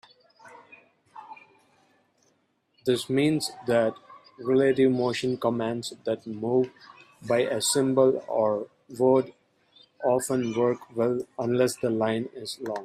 This 2.85 3.07
means 3.07 3.51
that 3.67 3.93
relative 4.39 4.91
motion 4.91 5.37
commands 5.37 5.93
that 6.05 6.25
move 6.25 6.71
by 7.27 7.41
a 7.41 7.61
symbol 7.61 8.25
or 8.27 8.65
word 8.97 9.31
often 10.03 10.55
work 10.57 10.79
well 10.95 11.19
unless 11.37 11.75
the 11.75 11.91
line 11.91 12.29
is 12.33 12.57
long. 12.61 12.77